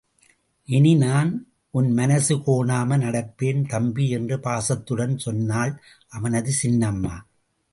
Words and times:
இனி 0.67 0.95
நான் 0.95 1.47
உன் 1.69 1.91
மனசு 1.91 2.35
கோணாம 2.37 2.97
நடப்பேன், 2.97 3.67
தம்பி!... 3.67 4.09
என்று 4.09 4.39
பாசத்துடன் 4.39 5.17
சொன்னாள் 5.17 5.81
அவனது 6.09 6.53
சின்னம்மா. 6.63 7.15